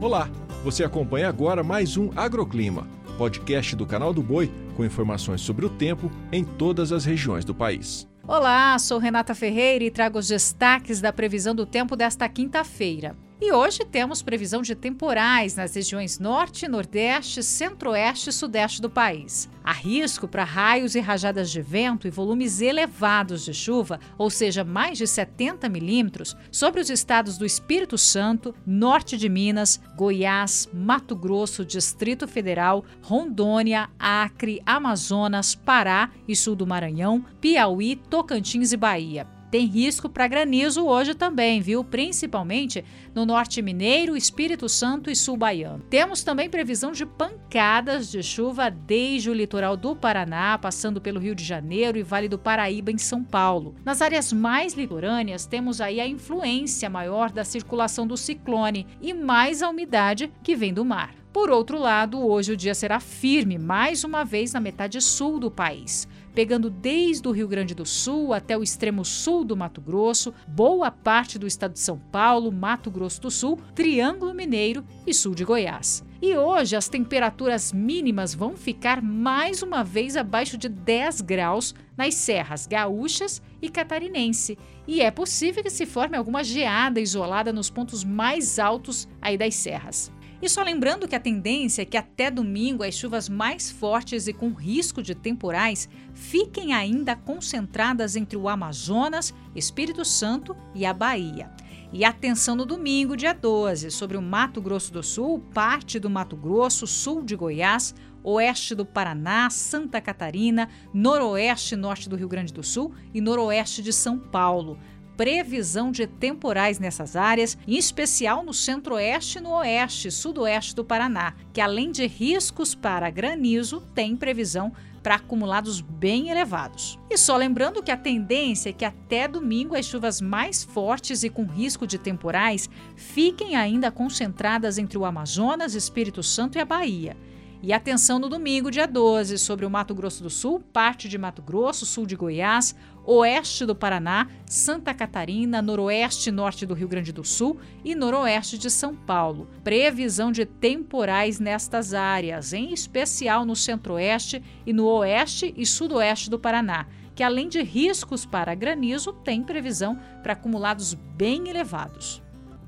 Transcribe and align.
Olá, 0.00 0.30
você 0.64 0.82
acompanha 0.82 1.28
agora 1.28 1.62
mais 1.62 1.98
um 1.98 2.08
Agroclima, 2.16 2.88
podcast 3.18 3.76
do 3.76 3.84
canal 3.84 4.14
do 4.14 4.22
Boi 4.22 4.50
com 4.74 4.82
informações 4.82 5.42
sobre 5.42 5.66
o 5.66 5.68
tempo 5.68 6.10
em 6.32 6.42
todas 6.42 6.90
as 6.90 7.04
regiões 7.04 7.44
do 7.44 7.54
país. 7.54 8.08
Olá, 8.26 8.78
sou 8.78 8.98
Renata 8.98 9.34
Ferreira 9.34 9.84
e 9.84 9.90
trago 9.90 10.18
os 10.18 10.26
destaques 10.26 11.02
da 11.02 11.12
previsão 11.12 11.54
do 11.54 11.66
tempo 11.66 11.96
desta 11.96 12.26
quinta-feira. 12.30 13.14
E 13.42 13.52
hoje 13.52 13.86
temos 13.86 14.20
previsão 14.20 14.60
de 14.60 14.74
temporais 14.74 15.56
nas 15.56 15.74
regiões 15.74 16.18
norte, 16.18 16.68
nordeste, 16.68 17.42
centro-oeste 17.42 18.28
e 18.28 18.32
sudeste 18.34 18.82
do 18.82 18.90
país. 18.90 19.48
Há 19.64 19.72
risco 19.72 20.28
para 20.28 20.44
raios 20.44 20.94
e 20.94 21.00
rajadas 21.00 21.50
de 21.50 21.62
vento 21.62 22.06
e 22.06 22.10
volumes 22.10 22.60
elevados 22.60 23.42
de 23.42 23.54
chuva, 23.54 23.98
ou 24.18 24.28
seja, 24.28 24.62
mais 24.62 24.98
de 24.98 25.06
70 25.06 25.70
milímetros, 25.70 26.36
sobre 26.52 26.82
os 26.82 26.90
estados 26.90 27.38
do 27.38 27.46
Espírito 27.46 27.96
Santo, 27.96 28.54
norte 28.66 29.16
de 29.16 29.30
Minas, 29.30 29.80
Goiás, 29.96 30.68
Mato 30.70 31.16
Grosso, 31.16 31.64
Distrito 31.64 32.28
Federal, 32.28 32.84
Rondônia, 33.00 33.88
Acre, 33.98 34.60
Amazonas, 34.66 35.54
Pará 35.54 36.10
e 36.28 36.36
sul 36.36 36.54
do 36.54 36.66
Maranhão, 36.66 37.24
Piauí, 37.40 37.96
Tocantins 37.96 38.72
e 38.72 38.76
Bahia. 38.76 39.39
Tem 39.50 39.66
risco 39.66 40.08
para 40.08 40.28
granizo 40.28 40.86
hoje 40.86 41.14
também, 41.14 41.60
viu? 41.60 41.82
Principalmente 41.82 42.84
no 43.14 43.26
norte 43.26 43.60
mineiro, 43.60 44.16
Espírito 44.16 44.68
Santo 44.68 45.10
e 45.10 45.16
sul 45.16 45.36
baiano. 45.36 45.84
Temos 45.90 46.22
também 46.22 46.48
previsão 46.48 46.92
de 46.92 47.04
pancadas 47.04 48.10
de 48.10 48.22
chuva 48.22 48.70
desde 48.70 49.28
o 49.28 49.34
litoral 49.34 49.76
do 49.76 49.96
Paraná, 49.96 50.56
passando 50.56 51.00
pelo 51.00 51.18
Rio 51.18 51.34
de 51.34 51.42
Janeiro 51.42 51.98
e 51.98 52.02
Vale 52.02 52.28
do 52.28 52.38
Paraíba 52.38 52.92
em 52.92 52.98
São 52.98 53.24
Paulo. 53.24 53.74
Nas 53.84 54.00
áreas 54.00 54.32
mais 54.32 54.74
litorâneas, 54.74 55.46
temos 55.46 55.80
aí 55.80 56.00
a 56.00 56.06
influência 56.06 56.88
maior 56.88 57.32
da 57.32 57.44
circulação 57.44 58.06
do 58.06 58.16
ciclone 58.16 58.86
e 59.00 59.12
mais 59.12 59.62
a 59.62 59.68
umidade 59.68 60.32
que 60.44 60.54
vem 60.54 60.72
do 60.72 60.84
mar. 60.84 61.19
Por 61.32 61.48
outro 61.48 61.78
lado, 61.78 62.26
hoje 62.26 62.52
o 62.52 62.56
dia 62.56 62.74
será 62.74 62.98
firme 62.98 63.56
mais 63.56 64.02
uma 64.02 64.24
vez 64.24 64.52
na 64.52 64.60
metade 64.60 65.00
sul 65.00 65.38
do 65.38 65.50
país 65.50 66.08
pegando 66.34 66.70
desde 66.70 67.26
o 67.28 67.32
Rio 67.32 67.48
Grande 67.48 67.74
do 67.74 67.84
Sul 67.84 68.32
até 68.32 68.56
o 68.56 68.62
extremo 68.62 69.04
sul 69.04 69.44
do 69.44 69.56
Mato 69.56 69.80
Grosso, 69.80 70.32
boa 70.46 70.90
parte 70.90 71.38
do 71.38 71.46
estado 71.46 71.72
de 71.72 71.80
São 71.80 71.98
Paulo, 71.98 72.52
Mato 72.52 72.90
Grosso 72.90 73.20
do 73.20 73.30
Sul, 73.30 73.58
Triângulo 73.74 74.34
Mineiro 74.34 74.84
e 75.06 75.12
sul 75.12 75.34
de 75.34 75.44
Goiás. 75.44 76.04
E 76.22 76.36
hoje 76.36 76.76
as 76.76 76.88
temperaturas 76.88 77.72
mínimas 77.72 78.34
vão 78.34 78.56
ficar 78.56 79.00
mais 79.00 79.62
uma 79.62 79.82
vez 79.82 80.16
abaixo 80.16 80.58
de 80.58 80.68
10 80.68 81.22
graus 81.22 81.74
nas 81.96 82.14
serras 82.14 82.66
gaúchas 82.66 83.42
e 83.60 83.70
catarinense. 83.70 84.58
E 84.86 85.00
é 85.00 85.10
possível 85.10 85.62
que 85.62 85.70
se 85.70 85.86
forme 85.86 86.16
alguma 86.16 86.44
geada 86.44 87.00
isolada 87.00 87.52
nos 87.52 87.70
pontos 87.70 88.04
mais 88.04 88.58
altos 88.58 89.08
aí 89.20 89.38
das 89.38 89.54
serras. 89.54 90.12
E 90.42 90.48
só 90.48 90.62
lembrando 90.62 91.06
que 91.06 91.14
a 91.14 91.20
tendência 91.20 91.82
é 91.82 91.84
que 91.84 91.98
até 91.98 92.30
domingo 92.30 92.82
as 92.82 92.94
chuvas 92.94 93.28
mais 93.28 93.70
fortes 93.70 94.26
e 94.26 94.32
com 94.32 94.54
risco 94.54 95.02
de 95.02 95.14
temporais 95.14 95.86
fiquem 96.14 96.72
ainda 96.72 97.14
concentradas 97.14 98.16
entre 98.16 98.38
o 98.38 98.48
Amazonas, 98.48 99.34
Espírito 99.54 100.02
Santo 100.02 100.56
e 100.74 100.86
a 100.86 100.94
Bahia. 100.94 101.50
E 101.92 102.04
atenção 102.04 102.54
no 102.54 102.64
domingo, 102.64 103.16
dia 103.16 103.34
12, 103.34 103.90
sobre 103.90 104.16
o 104.16 104.22
Mato 104.22 104.62
Grosso 104.62 104.92
do 104.92 105.02
Sul, 105.02 105.40
parte 105.52 105.98
do 105.98 106.08
Mato 106.08 106.36
Grosso, 106.36 106.86
sul 106.86 107.22
de 107.22 107.36
Goiás, 107.36 107.94
oeste 108.22 108.74
do 108.74 108.86
Paraná, 108.86 109.50
Santa 109.50 110.00
Catarina, 110.00 110.68
noroeste 110.94 111.74
e 111.74 111.76
norte 111.76 112.08
do 112.08 112.16
Rio 112.16 112.28
Grande 112.28 112.52
do 112.52 112.62
Sul 112.62 112.94
e 113.12 113.20
noroeste 113.20 113.82
de 113.82 113.92
São 113.92 114.18
Paulo 114.18 114.78
previsão 115.16 115.92
de 115.92 116.06
temporais 116.06 116.78
nessas 116.78 117.16
áreas, 117.16 117.56
em 117.66 117.76
especial 117.76 118.44
no 118.44 118.54
centro-oeste, 118.54 119.40
no 119.40 119.50
oeste 119.50 120.08
e 120.08 120.10
sudoeste 120.10 120.74
do 120.74 120.84
Paraná, 120.84 121.34
que 121.52 121.60
além 121.60 121.90
de 121.90 122.06
riscos 122.06 122.74
para 122.74 123.10
granizo, 123.10 123.80
tem 123.94 124.16
previsão 124.16 124.72
para 125.02 125.14
acumulados 125.16 125.80
bem 125.80 126.28
elevados. 126.28 126.98
E 127.08 127.16
só 127.16 127.36
lembrando 127.36 127.82
que 127.82 127.90
a 127.90 127.96
tendência 127.96 128.70
é 128.70 128.72
que 128.72 128.84
até 128.84 129.26
domingo 129.26 129.74
as 129.74 129.86
chuvas 129.86 130.20
mais 130.20 130.62
fortes 130.62 131.22
e 131.22 131.30
com 131.30 131.44
risco 131.44 131.86
de 131.86 131.98
temporais 131.98 132.68
fiquem 132.96 133.56
ainda 133.56 133.90
concentradas 133.90 134.78
entre 134.78 134.98
o 134.98 135.04
Amazonas, 135.04 135.74
Espírito 135.74 136.22
Santo 136.22 136.58
e 136.58 136.60
a 136.60 136.64
Bahia. 136.64 137.16
E 137.62 137.74
atenção 137.74 138.18
no 138.18 138.26
domingo, 138.26 138.70
dia 138.70 138.86
12, 138.86 139.36
sobre 139.36 139.66
o 139.66 139.70
Mato 139.70 139.94
Grosso 139.94 140.22
do 140.22 140.30
Sul, 140.30 140.60
parte 140.72 141.06
de 141.10 141.18
Mato 141.18 141.42
Grosso, 141.42 141.84
sul 141.84 142.06
de 142.06 142.16
Goiás, 142.16 142.74
oeste 143.04 143.66
do 143.66 143.74
Paraná, 143.74 144.28
Santa 144.46 144.94
Catarina, 144.94 145.60
noroeste 145.60 146.30
e 146.30 146.32
norte 146.32 146.64
do 146.64 146.72
Rio 146.72 146.88
Grande 146.88 147.12
do 147.12 147.22
Sul 147.22 147.58
e 147.84 147.94
noroeste 147.94 148.56
de 148.56 148.70
São 148.70 148.96
Paulo. 148.96 149.46
Previsão 149.62 150.32
de 150.32 150.46
temporais 150.46 151.38
nestas 151.38 151.92
áreas, 151.92 152.54
em 152.54 152.72
especial 152.72 153.44
no 153.44 153.54
centro-oeste 153.54 154.42
e 154.64 154.72
no 154.72 154.86
oeste 154.86 155.52
e 155.54 155.66
sudoeste 155.66 156.30
do 156.30 156.38
Paraná, 156.38 156.86
que 157.14 157.22
além 157.22 157.46
de 157.46 157.60
riscos 157.60 158.24
para 158.24 158.54
granizo, 158.54 159.12
tem 159.12 159.42
previsão 159.42 160.00
para 160.22 160.32
acumulados 160.32 160.94
bem 160.94 161.50
elevados. 161.50 162.22